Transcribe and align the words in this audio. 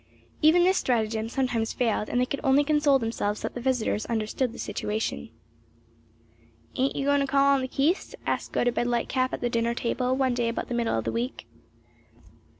Even 0.41 0.63
this 0.63 0.79
stratagem 0.79 1.29
sometimes 1.29 1.73
failed 1.73 2.09
and 2.09 2.19
they 2.19 2.25
could 2.25 2.39
only 2.43 2.63
console 2.63 2.97
themselves 2.97 3.43
that 3.43 3.53
the 3.53 3.61
visitors 3.61 4.07
understood 4.07 4.51
the 4.51 4.57
situation. 4.57 5.29
"Ain't 6.75 6.95
you 6.95 7.05
goin' 7.05 7.19
to 7.19 7.27
call 7.27 7.53
on 7.53 7.61
the 7.61 7.67
Keiths?" 7.67 8.15
asked 8.25 8.51
Gotobed 8.51 8.87
Lightcap 8.87 9.31
at 9.31 9.41
the 9.41 9.47
dinner 9.51 9.75
table 9.75 10.15
one 10.15 10.33
day 10.33 10.49
about 10.49 10.69
the 10.69 10.73
middle 10.73 10.97
of 10.97 11.03
the 11.05 11.11
week. 11.11 11.45